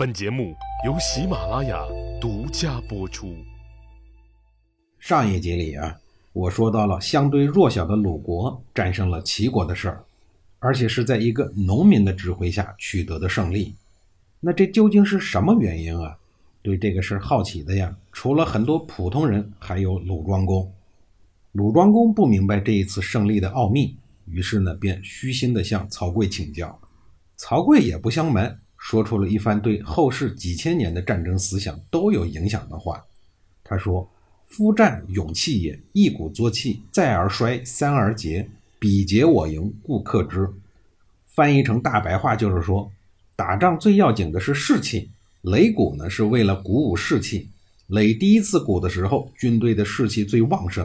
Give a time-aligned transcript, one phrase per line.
[0.00, 0.56] 本节目
[0.86, 1.78] 由喜马拉雅
[2.18, 3.36] 独家播出。
[4.98, 5.94] 上一集里啊，
[6.32, 10.02] 我说到了相对弱小的鲁国战胜了齐国的事儿，
[10.58, 13.74] 而且是在一个农民的指挥下取得的胜利。
[14.40, 16.16] 那这究竟是什么原因啊？
[16.62, 20.72] 对这个事儿好奇的呀，除了很多普通人，还有鲁庄公。
[21.52, 26.80] 鲁庄公不明白这一次胜利的奥秘，于是呢，便虚心地向曹刿请教。
[27.36, 33.00] 曹刿也不相瞒，说出了一番对后世几千年的战争思想都有影响的话。
[33.62, 34.10] 他说。
[34.52, 40.50] 夫战勇气也，一鼓作气，再而衰，三而竭，彼竭我盈，故克之。
[41.28, 42.90] 翻译成大白话就是说，
[43.36, 45.08] 打仗最要紧的是士气。
[45.44, 47.48] 擂鼓呢，是为了鼓舞士气。
[47.90, 50.84] 擂第一次鼓的时候，军队的士气最旺盛；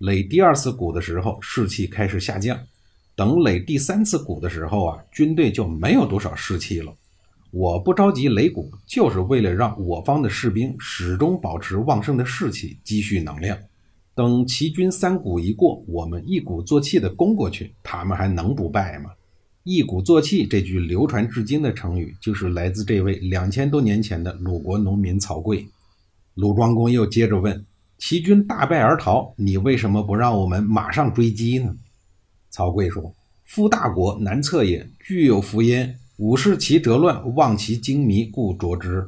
[0.00, 2.60] 擂第二次鼓的时候，士气开始下降。
[3.14, 6.94] 等擂第三次鼓的时候啊，军队就没有多少士气了。
[7.56, 13.56] 我不着急擂鼓，就是为了让我方的士兵始终保持旺盛的士气，积蓄能量。
[14.14, 19.10] 等齐军三鼓一过，我们一鼓作气地攻过去，他们还能不败吗？
[19.64, 25.66] 一鼓作气这句流传至今的成语，就是来自这位两千多年前的鲁国农民曹刿。
[26.34, 27.64] 鲁庄公又接着问：
[27.96, 31.74] 齐军大败而逃，你为什么不让我们马上追击呢？
[32.50, 33.14] 曹刿说
[33.48, 39.06] ：“夫大国难测也，具有福焉。”武士其折乱，望其精迷，故着之。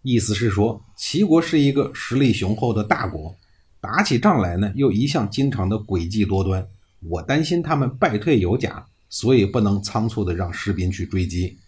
[0.00, 3.36] 意思是说，齐国是一个实力雄厚的大国，
[3.82, 6.66] 打起仗来呢，又一向经常的诡计多端。
[7.00, 11.58] 我担心他们败退有假，所以不能仓促的让士兵去追击。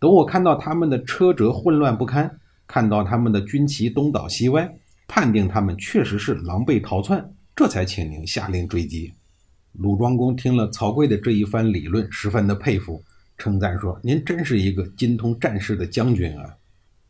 [0.00, 2.28] 等我看到他们的车辙混乱不堪，
[2.66, 4.68] 看到他们的军旗东倒西歪，
[5.06, 9.12] 判定他们确实是狼狈逃窜，这才请您下令追击。
[9.74, 13.00] 鲁庄公听了曹刿的这一番理论，十分的佩服。
[13.38, 16.56] 称赞说：“您真是一个精通战事的将军啊！”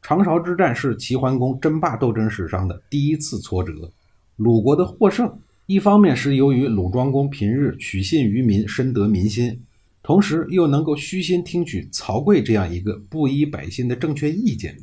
[0.03, 3.91] 长勺之战是齐桓公争霸斗争史上的第一次挫折。
[4.37, 9.61] 鲁国的获胜，一方面是由于鲁庄公平日取信于民，深得民心，
[10.03, 14.75] 同时又能够虚心听取曹刿这样一个布衣百姓的正确意见；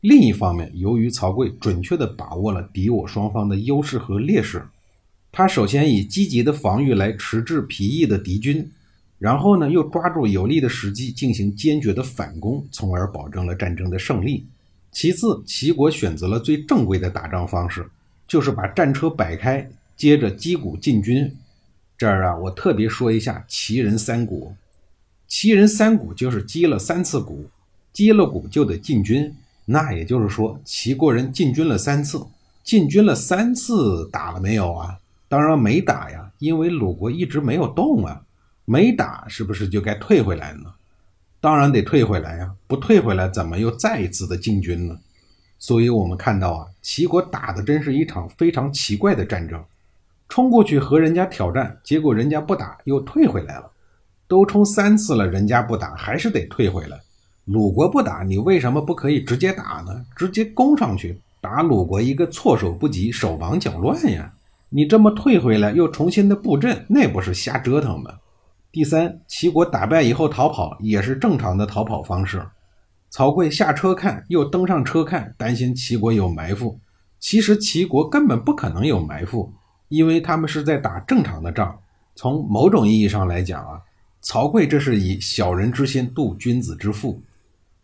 [0.00, 4.62] 另一方面，由于曹刿准确地把握了敌我双方的优势和劣势，
[5.30, 8.68] 他首先以积极的防御来迟滞疲役的敌军。
[9.24, 14.44] 然后呢，又抓住有利的时机进行坚决的反攻，从而保证了战争的胜利。
[14.92, 17.88] 其次，齐国选择了最正规的打仗方式，
[18.28, 21.34] 就是把战车摆开，接着击鼓进军。
[21.96, 24.54] 这儿啊，我特别说一下齐人三鼓。
[25.26, 27.46] 齐人三鼓就是击了三次鼓，
[27.94, 29.34] 击了鼓就得进军。
[29.64, 32.22] 那也就是说，齐国人进军了三次，
[32.62, 34.98] 进军了三次，打了没有啊？
[35.28, 38.20] 当然没打呀，因为鲁国一直没有动啊。
[38.64, 40.72] 没打，是不是就该退回来呢？
[41.40, 42.50] 当然得退回来呀！
[42.66, 44.96] 不退回来，怎么又再一次的进军呢？
[45.58, 49.62] 所以，我们看到啊，齐国打的真是一场非常奇怪的战争。
[50.28, 53.70] 冲过去和人家挑战，结果人家不打，又退回来了。
[54.26, 56.98] 都冲三次了，人家不打，还是得退回来。
[57.44, 60.04] 鲁国不打，你为什么不可以直接打呢？
[60.16, 64.32] 直接攻上去，打鲁国一个措手不及，手忙脚乱呀！
[64.70, 68.10] 你这么退回来，又重新的布阵，那不是瞎折腾吗？
[68.74, 72.44] 第三，齐国打败以后逃跑也是正常的逃跑方式。
[73.08, 76.76] 曹刿下车看，又登上车看，担心齐国有埋伏。
[77.20, 79.48] 其实齐国根本不可能有埋伏，
[79.90, 81.78] 因为他们是在打正常的仗。
[82.16, 83.80] 从某种意义上来讲啊，
[84.20, 87.22] 曹刿这是以小人之心度君子之腹。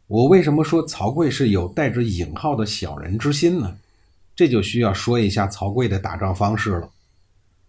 [0.09, 3.73] 我为什么说曹刿是有带着引号的小人之心呢？
[4.35, 6.91] 这就需要说一下曹刿的打仗方式了。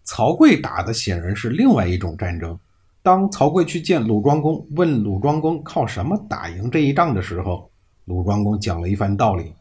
[0.02, 2.58] 曹刿打的显然是另外一种战争。
[3.02, 7.68] 当曹刿去见鲁庄公，问鲁庄公靠什么打赢这一仗的时候，
[8.04, 9.52] 鲁庄公讲了一番道理。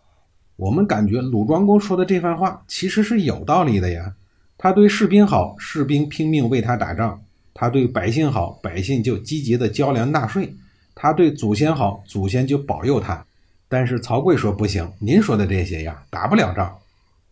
[0.58, 4.14] 我们感觉鲁庄公说的这番话其实是有道理的呀。
[4.60, 7.20] 他对士兵好，士兵拼命为他打仗；
[7.52, 10.46] 他对百姓好，百姓就积极的交粮纳税；
[10.94, 13.26] 他对祖先好，祖先就保佑他。
[13.68, 16.78] 但是曹刿说不行，您说的这些呀，打不了仗。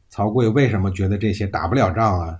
[0.09, 2.39] 曹刿为什么觉得这些打不了仗啊？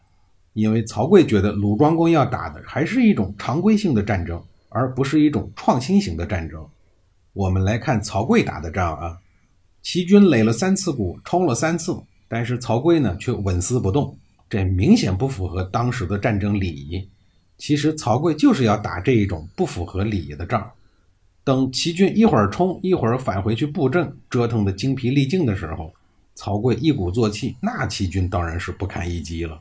[0.60, 6.66] 因为曹刿觉得鲁庄公要打的还是一种常规性的战争，而不是一种创新型的战争。
[7.34, 9.18] 我们来看曹刿打的仗啊，
[9.82, 11.98] 齐军垒了三次鼓，冲了三次，
[12.28, 14.18] 但是曹刿呢却纹丝不动，
[14.50, 17.08] 这明显不符合当时的战争礼仪。
[17.58, 20.70] 其实曹刿就是要打这一种不符合礼仪的仗。
[21.44, 25.92] 等齐军一会儿冲，一会儿返回去布阵，折腾的精疲力尽的时候，
[26.36, 29.60] 曹刿一鼓作气，那齐军当然是不堪一击了。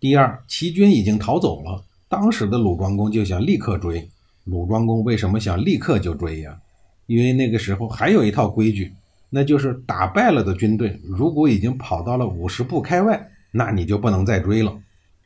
[0.00, 1.84] 第二，齐军已经逃走了。
[2.08, 4.08] 当时的鲁庄公就想立刻追。
[4.44, 6.58] 鲁庄公为什么想立刻就追呀？
[7.06, 8.94] 因为那个时候还有一套规矩，
[9.28, 14.74] 那就是打败了的军队，如果已经跑到了五十步开外，那你就不能再追了。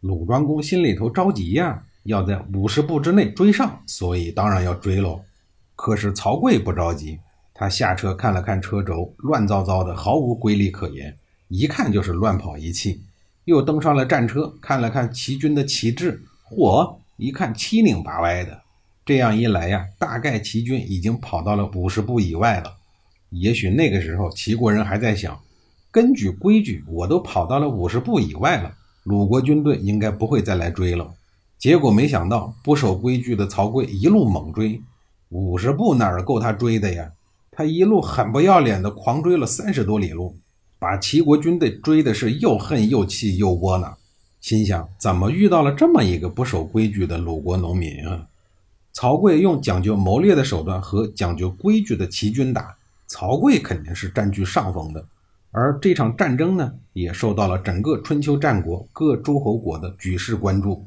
[0.01, 5.21] 鲁庄公心里头着急呀，要在五十步之内追上，所以当然要追喽。
[5.77, 7.17] 可是曹刿不着急，
[7.55, 11.17] 他下车看了看车轴，乱糟糟的，毫无规律可言，
[11.47, 13.01] 一看就是乱跑一气。
[13.45, 18.63] 又登上了战车，看了看齐军的旗帜，嚯，一看七拧八歪的。
[19.05, 22.73] 这样一来呀，大概齐军已经跑到了五十步以外了。
[23.31, 25.39] 也许那个时候齐国人还在想，
[25.91, 31.13] 根据规矩，我都跑到了五十步以外了，鲁国军队应该不会再来追了。
[31.59, 34.81] 结果没想到，不守规矩的曹刿一路猛追，
[35.29, 37.11] 五十步哪儿够他追的呀？
[37.51, 40.37] 他一路很不要脸的狂追了三十多里路，
[40.85, 43.97] 把齐国军队追的是又恨又气又窝囊，
[44.43, 48.27] 心想怎么遇到了这么一个不守规矩的鲁国农民啊？
[48.93, 52.77] 曹刿用讲究谋略的手段和讲究规矩的齐军打。
[53.07, 55.03] 曹刿肯定是占据上风的，
[55.53, 60.85] 而这场战争呢，也受到了整个春秋战国各诸侯国的举世关注。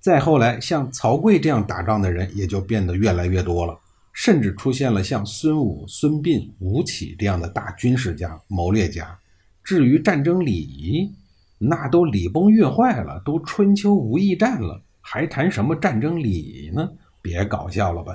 [0.00, 3.74] 再后来，像曹刿这样打仗的人也就变得越来越多了，
[4.12, 9.16] 甚至出现了像孙武、孙膑、吴起这样的大军事家、谋略家。
[9.70, 11.12] 至于战争礼仪，
[11.58, 16.90] 那都礼崩乐坏了，都春秋无义战了，还谈什么战争礼仪呢？
[17.22, 18.12] 别搞笑了吧！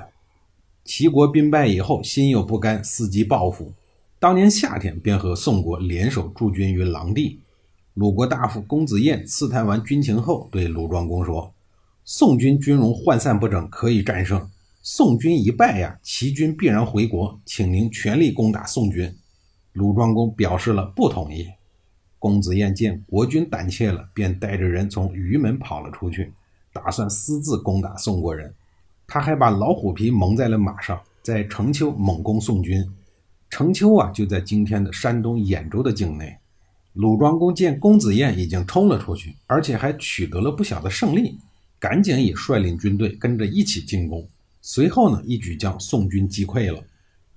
[0.84, 3.72] 齐国兵败以后，心有不甘，伺机报复。
[4.18, 7.40] 当年夏天，便和宋国联手驻军于狼地。
[7.94, 11.54] 鲁国大夫公子燕刺探完军情后，对鲁庄公说
[12.04, 14.46] ：“宋军军容涣散不整，可以战胜。
[14.82, 19.10] 宋军一败呀，齐军必然回国，请您全力攻打宋军。”
[19.76, 21.46] 鲁庄公表示了不同意。
[22.18, 26.32] 公子燕见国君胆怯了，便带着人从臾门跑了出去，
[26.72, 28.52] 打算私自攻打宋国人。
[29.06, 32.82] 他还把老虎皮蒙在了马上，在城丘猛攻宋军。
[33.50, 36.34] 城丘啊，就在今天的山东兖州的境内。
[36.94, 41.38] 鲁庄公见公子燕已经冲了出去，而且还取得了不小的胜利，
[41.78, 44.26] 赶紧也率领军队跟着一起进攻。
[44.62, 46.82] 随后呢，一举将宋军击溃了，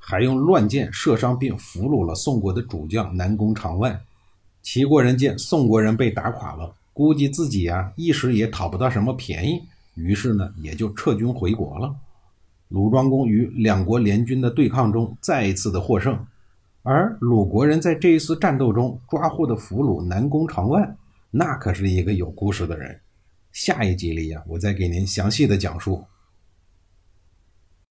[0.09, 4.01] 还用乱箭射伤并俘虏了宋国的主将南宫长万。
[4.63, 9.61] 齐国人见宋国人被打垮了，估计自己啊一时也讨不到什么便宜。
[9.94, 11.95] 于是呢，也就撤军回国了。
[12.69, 16.17] 鲁庄公与两国联军的对抗中，再一次的获胜。
[16.81, 20.97] 而鲁国人在这一次战斗中抓获的俘虏南宫长万，
[21.29, 23.00] 那可是一个有故事的人。
[23.51, 26.03] 下一集里呀，我再给您详细的讲述。